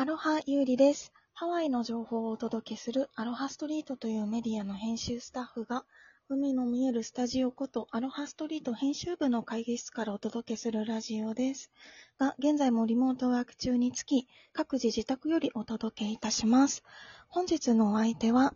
[0.00, 1.12] アロハユーリです。
[1.34, 5.84] ハワイの情報をお届けするアロハストリートというメディアの編集スタッフが、
[6.30, 11.70] 海の見えるスタジオことアロハストリート編集部の会議室からお届けするラジオです。
[12.18, 16.82] が、現在もリモートワーク中につき、各自自宅よりお届けいたします。
[17.28, 18.54] 本日のお相手は、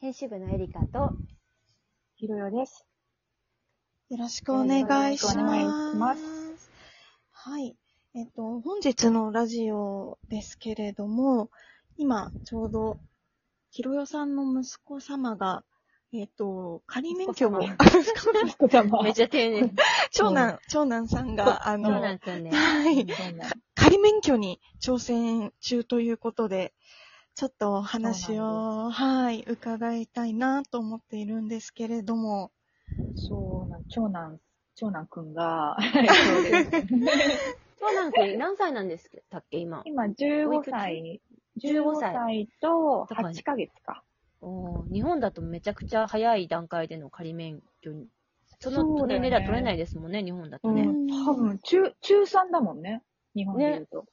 [0.00, 1.14] 編集部のエリカと、
[2.16, 2.84] ひろよです。
[4.08, 4.80] よろしくお願
[5.14, 5.36] いします。
[5.36, 6.70] よろしくお願いします
[7.30, 7.76] はい。
[8.14, 11.48] えっと、本日のラジオですけれども、
[11.96, 12.98] 今、ちょうど、
[13.70, 15.64] ひろよさんの息子様が、
[16.12, 17.74] えっと、仮免許を、息
[18.58, 19.02] 子様。
[19.02, 19.72] めっちゃ丁寧。
[20.10, 22.02] 長男、長男さんが、あの、
[22.38, 22.50] ね。
[22.52, 23.06] はい、
[23.74, 26.74] 仮免許に挑戦中ということで、
[27.34, 32.52] ちょっとお話を、はい、伺いたいなと思っているんですけれども、
[33.16, 34.38] そうなん、長男、
[34.74, 38.38] 長男くんが、 そうですそうなんですよ。
[38.38, 39.82] 何歳なんですかっけ、今。
[39.84, 41.20] 今15歳、
[41.60, 44.04] 15 15歳歳と8ヶ月か。
[44.40, 48.06] おー日本だとめちゃくちゃ早い段階での仮免許に。
[48.60, 50.82] その年齢では取れないですもんね、日本だとね。
[50.82, 53.02] うん、多分、中、中3だもんね。
[53.34, 54.04] 日本で言うと。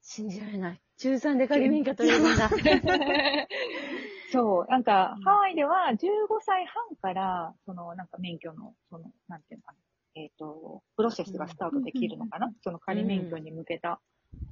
[0.00, 0.80] 信じられない。
[0.96, 2.48] 中3で仮免許取れるんだ。
[4.32, 5.98] そう、なんかうん、ハワイでは15
[6.40, 9.78] 歳半から、その、なんか免許の、その、なんていうのかな、
[10.14, 14.00] えっ、と、プロセスがスタートできるのかな、その仮免許に向けた。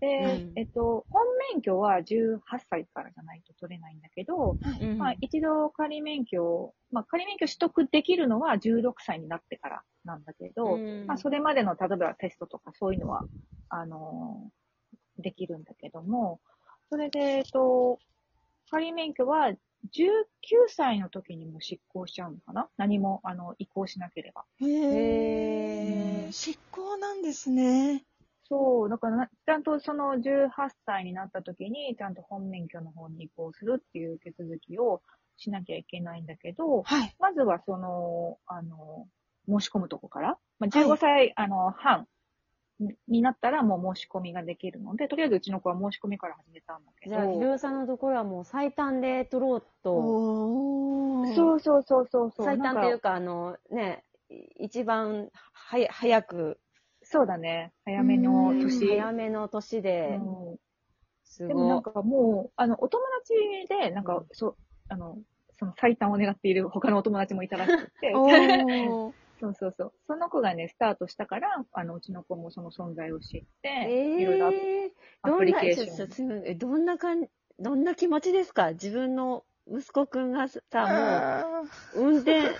[0.00, 0.52] で、うん。
[0.56, 4.98] えっと、本免許は18歳からじゃないと取れないんだけど、うん。
[4.98, 11.06] まあ、一度仮免許を、まあ、仮免許取得できるのは16歳になってからなんだけど、うん。
[11.06, 13.24] まあ、それまでの、例えばテストとかそういうのは、
[13.68, 14.60] あのー
[15.20, 16.40] できるんだけども、
[16.88, 17.98] それで、えっと、
[18.70, 19.52] 仮免許は
[19.92, 22.68] 19歳の時にも執行しちゃうのかな？
[22.76, 24.44] 何も、あの、移行しなければ。
[24.60, 28.04] へへー執行なんですね。
[28.44, 30.50] そう、だからな、ちゃんとその18
[30.84, 35.02] 歳になった時に、ちゃんと本免許の方に移行するっていう手続きを
[35.36, 37.14] しなきゃいけないんだけど、はい。
[37.18, 39.06] まずはその、あの、
[39.48, 42.06] 申し込むとこから、まあ、15歳、あの、半
[42.80, 47.14] にになったらもう申し込みができるので、とりあえずうちの子は申し込みから始めたんだけど。
[47.14, 51.34] じゃあ、ひろよさんのところはもう最短で取ろうと、おー。
[51.34, 52.46] そうそうそうそうそう。
[52.46, 53.10] 最短というか。
[53.10, 54.04] か、あの、ね、
[54.58, 56.58] 一番はや早く、
[57.02, 57.72] そうだね。
[57.84, 58.88] 早めの年。
[58.88, 60.56] 早めの年で、うん
[61.24, 63.34] すでもなんごかもう、あの、お友達
[63.68, 64.56] で、なんか、そう、
[64.88, 65.16] あの、
[65.60, 68.12] その最短を願っている他のお友達もいたらしくて。
[69.40, 69.92] そうそうそう。
[70.06, 74.48] その子がね、スタートしたから、あの、うちの子もその存在を知って、えいろいろ
[75.22, 76.58] アプリケーション。
[76.58, 77.26] どんなかん、
[77.58, 78.72] どんな気持ちですか？
[78.72, 81.64] 自分の息子くんがさ、も
[81.94, 82.54] う、運転、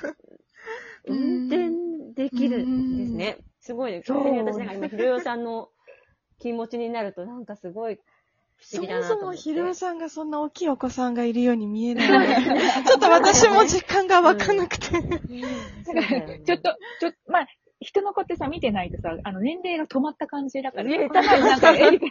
[1.07, 3.39] 運転できるんですね。
[3.61, 4.03] すごいね。
[4.05, 5.69] そう私なんか今、ひろよさんの
[6.39, 8.01] 気持ちになると、なんかすごい不
[8.61, 9.17] そもそ。
[9.19, 12.07] もひろよさんがそんな大きいお子さんがいるように見えない。
[12.87, 14.87] ちょっと私も実感が湧かなくて。
[14.91, 17.47] ちょっと、ちょっと、まあ、
[17.83, 20.91] 人の子ってさ、見てないとさ、あの、年齢が止まった感じだから。
[20.91, 22.11] いやこの前なんか、エリカ、え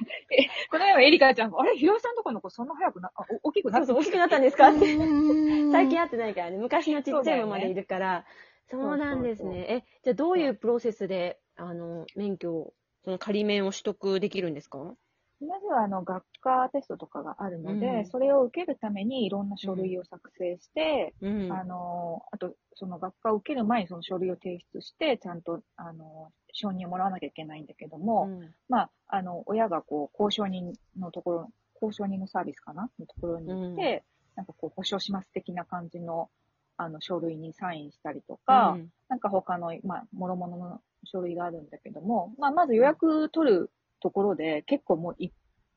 [0.72, 4.70] この前はエリカちゃんが、あれ、ひろさんとこの子そんな早くな、あ、お大きくなったそうそう、大きくなったんですか？
[4.70, 4.80] って。
[4.98, 8.26] 最最近会ってないからね、昔のちっちゃいままでいるから、
[8.72, 9.66] そうなんですそうそうね。
[9.70, 12.74] え、じゃあどういうプロセスで、あの、免許を、
[13.04, 14.96] その仮免を取得できるんですか？
[15.42, 18.06] まずは、あの、学科テストとかがあるので、うん。
[18.06, 21.52] それを受けるためにいろんな書類を作成して、うん。
[21.52, 28.54] あの、あと、その学科を受ける前にその書類を提出して、ちゃんと、あの、承認をもらわなきゃいけないんだけども、うん。
[28.68, 31.52] まあ、あの、親がこう、交渉人のところ、
[31.82, 34.04] 交渉人のサービスかなのところに行って、
[34.36, 36.30] なんかこう、保証します的な感じの、
[36.76, 38.92] あの、書類にサインしたりとか、うん。
[39.08, 45.32] なんか他の、まあ、諸々の書類があるんだけども、まあ、まず予約取るところで、結構もうい、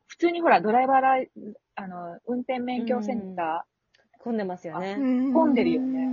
[0.07, 1.31] 普通にほら、ドライバーライ、
[1.75, 3.67] あの、運転免許センタ
[4.19, 4.97] 混んでますよね。
[5.33, 6.09] 混んでるよね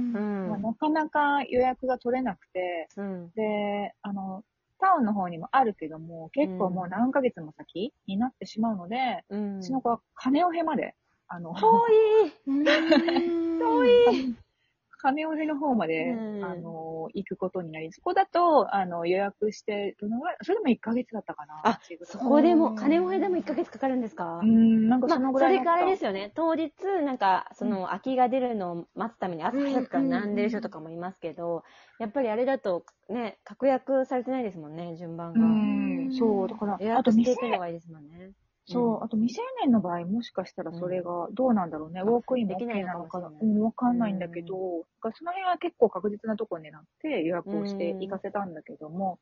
[0.50, 3.32] まあ、なかなか予約が取れなくて、うん。
[3.36, 4.44] で、あの、
[4.80, 9.36] タウンの方にもあるけども、結構もう何ヶ月も先になってしまうので、う。
[9.36, 10.96] うんちの子は金尾へまで、
[11.28, 11.68] あの、遠
[12.28, 12.34] い
[13.60, 14.36] 遠い
[15.00, 21.56] 金尾への方まで、うんあの、行くことになり、そこだと、あの、予約してるのが、それでも1ヶ月だったかな。
[21.64, 24.40] あそこでも、金尾へでも1ヶ月かかるんですか？
[24.42, 25.70] うん、なんかまあ、そのぐらいだった。
[25.72, 26.32] それかあれですよね。
[26.36, 26.72] 当日、
[27.04, 31.64] なんか、その、空きが出るのを待つために朝早くから並んでる人とかもいますけど、
[31.98, 35.62] やっぱりあれだと、ね、確約されてないですもんね、順番うが。
[36.08, 38.34] ん、そう、だから、予約していくのがいいですもんね。
[38.72, 42.02] そう、あと未成年の場合、もしかしたらそれがどうなんだろうね。
[42.02, 43.32] ウォークインも OK のかもなのかな。
[43.42, 49.20] うん、わかんないんだけど、がその辺は結構確実なところになって予約をして行かせたんだけども、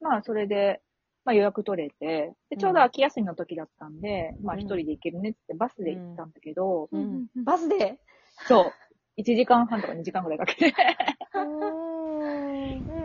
[0.00, 0.80] まあ、それで、
[1.24, 7.00] まあ予約取れて、で、ちょうど秋休みの時だったんで、まあうん一人で行けるねってバスで行ったんだけど、うん。
[7.00, 7.26] うん。
[7.36, 7.44] うん。
[7.44, 7.98] バスで？
[8.46, 8.72] そ
[9.16, 9.20] う。
[9.20, 10.74] 1時間半とか2時間ぐらいかけて。
[11.34, 11.44] う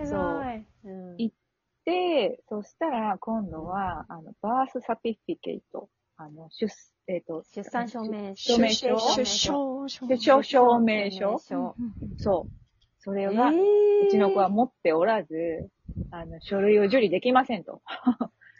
[0.03, 0.89] んそう偉いう。
[0.89, 1.21] ん。
[1.21, 1.33] い
[1.85, 6.67] で、そしたら今度は、あの、バースサティフィケイト、あの、出、
[7.07, 8.57] えっ、と、出産証明証。
[8.57, 8.99] 明書。
[8.99, 11.39] 出生証出生証明書。
[11.39, 11.75] 証
[12.17, 12.51] そう。
[12.99, 14.07] それえが、ー。
[14.07, 15.69] うちの子は持っておらず、
[16.11, 17.81] あの、書類を受理できませ んと。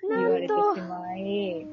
[0.09, 1.65] 言われてしまい、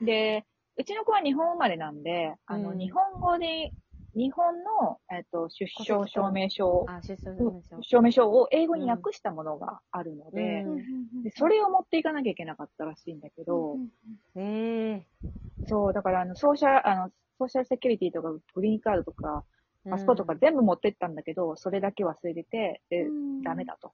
[0.00, 0.46] で、
[0.76, 2.78] うちの子は日本生まれなんで、あの、うん。
[2.78, 3.72] 日本語で、
[4.16, 7.82] 日本の、えっと、出生証明書、あ、出産証明書。
[7.82, 10.70] 証明書を英語に訳したものがあるので、う
[11.20, 11.22] ん。
[11.22, 13.76] でそれを持っていかなきゃいけなかったらしいんだけど、
[14.34, 15.06] え
[15.66, 19.44] そう、だからあの、ソーシャル、あの、ソーシャルセキュリティとか、グリーンカードとか、
[19.84, 23.06] えパスポートとか全部持ってったんだけど、それだけ忘れてて、で、
[23.44, 23.92] ダメだと。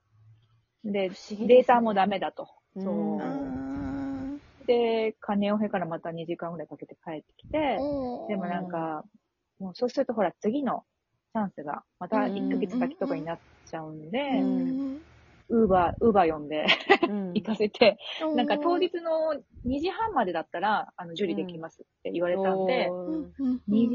[0.85, 1.15] で、ね。
[1.49, 2.49] データもダメだと。
[2.77, 2.95] うんそう。
[2.95, 4.41] うん。
[4.67, 7.79] で、金をへからまた2時間ぐらいかけて帰ってきて、
[8.29, 9.05] でもなんか、
[9.59, 10.85] もうそうするとほら、次の
[11.33, 15.03] チャンスが、また1ヶ月先とかになっちゃうんで、うん
[15.49, 16.65] ウーバー、ウーバー呼んで
[17.09, 17.33] うん。
[17.35, 17.99] 行かせて、
[18.37, 19.35] なんか当日の
[19.67, 23.89] 2時半までだったら、あの、受理できますって言われたんで、おー2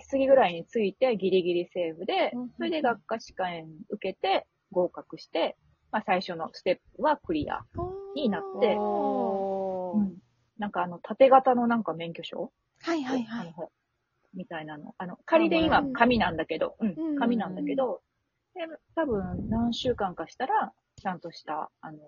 [0.00, 5.56] 時過ぎぐらいに着いてギリギリセーフでうん、それで学科試験受けて合格して、
[5.90, 7.62] まあ最初のステップはクリア。
[8.14, 8.78] になって
[10.58, 13.54] なんかあの、縦型のなんか免許証はいはいはい。
[14.34, 14.94] みたいなの。
[14.98, 18.02] あの、仮で今紙なんだけど、ううんん、紙なんだけど、
[18.54, 18.62] で、
[18.94, 21.98] 多分何週間かしたら、ちゃんとした、あの、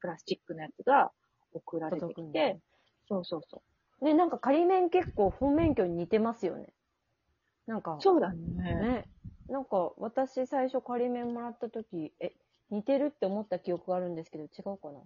[0.00, 1.12] プラスチックのやつが
[1.52, 2.58] 送られてきて、
[3.08, 3.62] そうそうそ
[4.00, 4.04] う。
[4.04, 6.74] ね、なんか仮免結構本免許に似てますよね。
[7.66, 8.40] なんか、そうだね。
[8.80, 9.08] ね。
[9.48, 12.32] なんか私最初仮免もらった時、え、
[12.70, 15.00] 似てるって思った記憶があるんですけど、違うかな？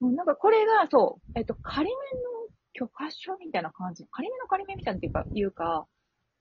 [0.00, 2.45] うんなんかこれが、そう、えっと、仮面の
[2.76, 4.06] 許可証みたいな感じ。
[4.10, 5.86] 仮面の仮面みたいなっていうか、いうか、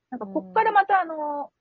[0.09, 1.51] なんかこっからまたあの、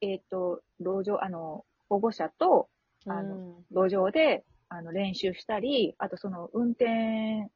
[0.00, 2.68] えっと、路上、あの、保護者と、
[3.08, 7.50] あのうん路上で、あの、練習したり、あとその運転、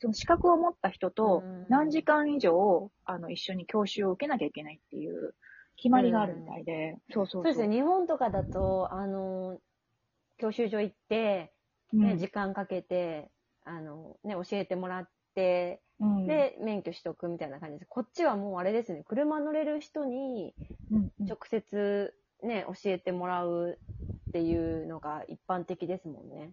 [0.00, 1.66] その資格を持った人とうん。
[1.68, 5.34] 何時間以上、あの、一緒に教習を受けなきゃいけないっていう
[5.76, 7.52] 決まりがあるみたいで、そうそうそう。
[7.54, 9.58] そうですね、日本とかだと、あの、
[10.38, 11.52] 教習所行って、
[11.92, 12.18] ね、うん。
[12.18, 13.30] 時間かけて、
[13.64, 17.88] あの、ね、教えてもらっで、免許取得みたいな感じです。
[17.88, 20.54] こっちはもうあれですね、車乗れる人に
[20.90, 26.52] うんうん直接ね、教えてもらうっていうのが一般的ですもんね。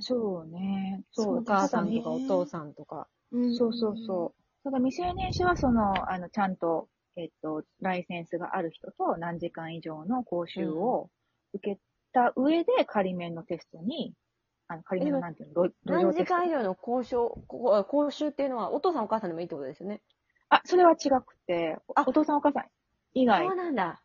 [0.00, 1.04] そうね。
[1.12, 3.08] そう、お母さんとかお父さんとか。
[3.56, 4.42] そうそうそう。
[4.64, 11.10] ただ未成年者はその、あの、ちゃんと、えっと、ライセンスがある人と何時間以上の講習を
[11.52, 11.80] 受け
[12.12, 14.14] た上で仮免のテストに、
[14.68, 16.24] あの、仮免のなんていうの、何時。
[16.24, 17.16] 間以上の講習、
[17.46, 20.02] こ講習っていうのはお父さんお母さんでもいいってことですよね？
[20.50, 22.66] あ、それは違くて、あお父さんお母さん
[23.14, 23.56] 以外そう。
[23.56, 24.02] なんだ。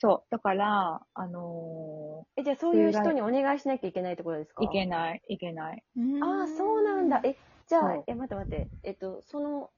[0.00, 0.26] そう。
[0.30, 4.62] だから、あのえ、じゃあそういう人にお願いしなきゃいけないってことですか？
[4.62, 5.82] ーいけない、いけない。
[6.20, 7.20] ああ、そうなんだ。
[7.24, 8.70] え、じゃあえ、待って待って。
[8.82, 9.70] えっと、その、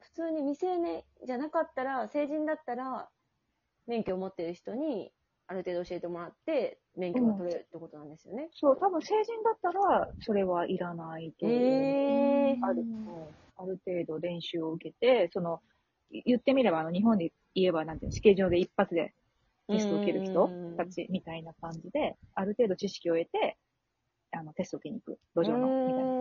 [0.00, 3.08] 普通に未成年じゃなかったら、成人だったら、
[3.86, 5.12] 免許を持ってる人に、
[5.50, 8.48] ある程度教えてもらって、免許が取れるってことなんですよね。
[8.54, 11.58] そう、多分成人だったら、それはいらないと思う。
[11.58, 13.34] ええある、うん。
[13.56, 15.60] ある程度練習を受けて、その、
[16.12, 19.12] い言ってみれば、あの、日本で言えば、なんていうの、試験場で一発で
[19.72, 23.58] テストを受ける人たちみたいな感じで、ある程度知識を得て、
[24.30, 26.12] あの、テストを受けに行く、路上の、みたいな。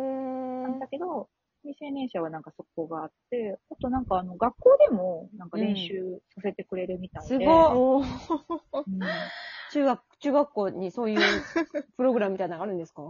[0.64, 1.30] 感じだけど、
[1.64, 7.28] 未成年者はなんかそこがあって、あとなんかあの、学校でもなんか練習させてくれるみたいで。
[7.28, 8.02] すごい。
[8.88, 9.00] うん。
[9.72, 11.20] 中学、中学校にそういう
[11.98, 13.04] プログラムみたいなのがあるんですか？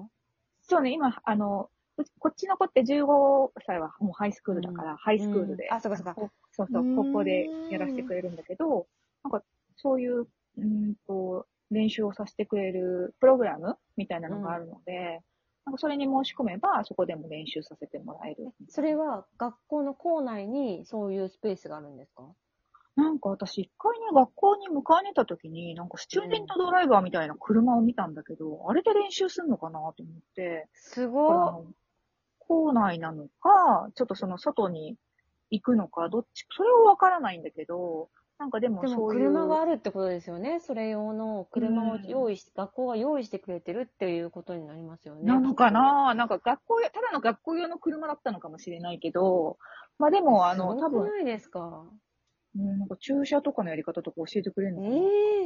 [0.62, 3.06] そうね、今、あの、うこっちの子って15
[3.65, 5.68] 歳はもうハイスクールだから、ハイスクールで。
[5.68, 6.15] うんあそうかそうか。
[6.15, 6.96] こそうそうう、ん。
[6.96, 8.88] ここでやらせてくれるんだけど、
[9.24, 9.44] なんか、
[9.77, 10.27] そういう、
[10.58, 15.22] うんと、練習をさせてくれるプログラムみたいなのがあるので、
[15.70, 18.48] なんかそれに申し込めば、そこでも練習させてもらえる。
[18.70, 22.24] それは学校の校内にそういうスペースがあるんですか？
[22.96, 31.66] なんか私一回ね、学校に迎えに行った時に、なんかスチューデントドライバーみたいな車を見たんだけど、あれで練習するのかなと思って、すごの
[32.40, 34.96] 校内なのか、ちょっとその外に
[35.52, 38.88] 行くのか、どっち、それはわからないんだけど、なんかでもい。
[38.88, 39.19] でもそういう。
[39.22, 40.60] 車があるってことですよね。
[40.62, 45.24] それ用の車をうん用意し、学校が用意してくれてるっていうことになりますよね。
[45.25, 46.13] なのかな？
[46.15, 49.58] なんか学校や、ただの学校用の車だったのかもしれないけど、
[49.98, 51.84] まあでも、あの、多分、ないですか？
[52.55, 55.00] うん、なんか注射とかのやり方とか教えてくれるのかな、え
[55.43, 55.46] え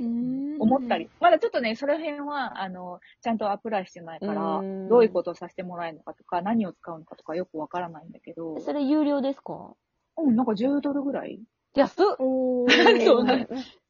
[0.60, 1.10] 思ったり。。
[1.20, 9.76] まだちょっとね、その辺は、あの、ちゃんとアプライしてないからうん、どういうことをさせてもらえるのかとか、何を使うのかとかよくわからないんだけど、それ有料ですか？
[10.18, 11.42] うん、なんか10ドルぐらい
[11.76, 12.16] 安っ。
[12.20, 12.68] お
[13.06, 13.26] そう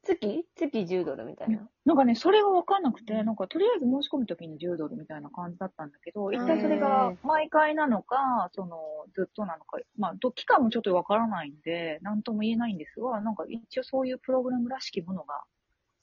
[0.03, 0.45] 月？
[0.55, 1.69] 月10ドルみたいな。
[1.85, 8.77] なんかね、それがわかんなくて、なんかとりあえず申し込むときに10ドルみたいな感じだったんだけど、一体それが毎回なのか、その、
[9.15, 15.43] ずっとなのか、まあ、ど期間もちょっとわからないんで、なんとも言えないんですが、なんか一応そういうプログラムらしきものが、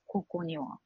[0.06, 0.78] 高校には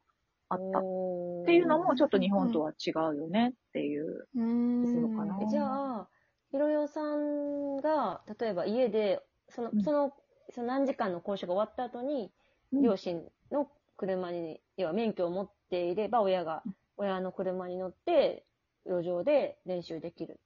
[0.49, 0.79] あった。
[0.81, 4.27] っっていうのも、ちょっと日本とは違うよねっていう。
[4.35, 5.47] のかな。
[5.49, 6.09] じゃあ、
[6.51, 9.83] ひろよさんが、例えば家で、そのう、ん。
[9.83, 10.13] その、
[10.54, 12.30] その何時間の講習が終わった後に、
[12.73, 16.62] 両親の車に、要は免許を持っていれば、親が、
[16.96, 18.44] 親の車に乗って、
[18.87, 20.38] 路上で練習できる。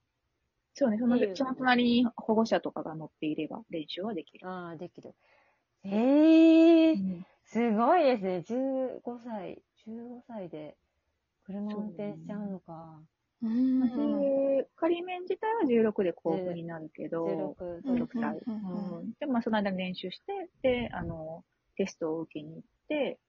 [0.73, 4.47] そうね、そのその隣に保護者とかが乗っていれば練習はできる。
[4.47, 5.13] ああ、できる。
[5.83, 8.41] ええうんすごいですね。
[8.43, 10.77] 15歳、15歳で
[11.43, 13.01] 車運転しちゃうのか。
[13.41, 14.57] うーん。
[14.59, 18.39] で、仮免自体は16で交付になるけど、16、うん16歳。
[18.47, 18.51] う
[19.05, 21.43] んで、まあ、その間に練習して、で、あの、
[21.75, 23.19] テストを受けに行って、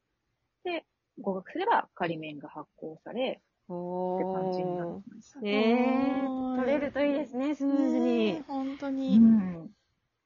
[0.65, 0.85] で、
[1.21, 5.23] 合格すれば仮免が発行され、おって感じになるー。。
[5.23, 8.43] すごいええ取れるといいですね、スムーズねにえ。
[8.47, 9.19] 本当うに。
[9.19, 9.71] ん。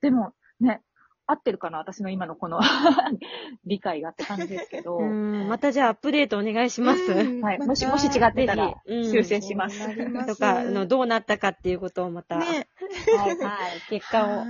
[0.00, 0.80] でも、ね、
[1.26, 1.78] 合ってるかな？
[1.78, 2.60] 私の今のこの
[3.64, 7.12] 理解がって感じですけど、 うん、またじゃあアップデートお願いします。
[7.12, 7.58] うんはい。
[7.58, 9.78] もし、もし違ってたら修正します。
[10.26, 12.68] とか、あの、どうなったかっていうことをまた、ね
[13.16, 13.38] はい。
[13.38, 14.44] はい、結果を。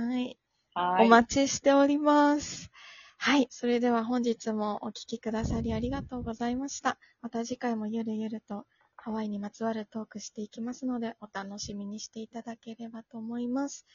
[1.03, 2.69] お待ちしております。
[3.17, 3.47] はい。
[3.49, 6.97] それでは本日もお聞きくださりありがとうございました。
[7.21, 8.65] また次回もゆるゆると
[8.97, 13.85] ハワイにまつわるトークしていきますので、お楽しみにしていただければと思います。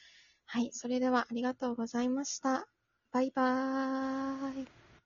[0.45, 0.69] はい。
[0.71, 2.67] それではありがとうございました。
[3.11, 4.80] バイバーイ。